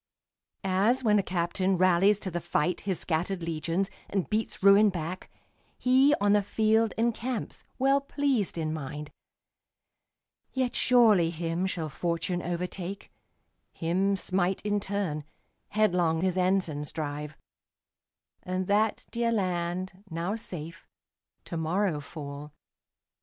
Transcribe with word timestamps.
As 0.63 1.03
when 1.03 1.19
a 1.19 1.21
captain 1.21 1.77
rallies 1.77 2.19
to 2.21 2.31
the 2.31 2.41
fight 2.41 2.81
His 2.89 2.99
scattered 2.99 3.43
legions, 3.43 3.91
and 4.09 4.27
beats 4.31 4.63
ruin 4.63 4.89
back, 4.89 5.29
He, 5.77 6.15
on 6.19 6.33
the 6.33 6.41
field, 6.41 6.95
encamps, 6.97 7.63
well 7.77 8.01
pleased 8.01 8.57
in 8.57 8.73
mind. 8.73 9.11
Yet 10.53 10.75
surely 10.75 11.29
him 11.29 11.67
shall 11.67 11.87
fortune 11.87 12.41
overtake, 12.41 13.11
Him 13.73 14.15
smite 14.15 14.63
in 14.63 14.79
turn, 14.79 15.23
headlong 15.69 16.21
his 16.21 16.35
ensigns 16.35 16.91
drive; 16.91 17.37
And 18.41 18.65
that 18.65 19.05
dear 19.11 19.31
land, 19.31 20.01
now 20.09 20.35
safe, 20.35 20.87
to 21.45 21.57
morrow 21.57 21.99
fall. 22.01 22.53